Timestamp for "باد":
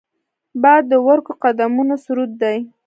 0.61-0.83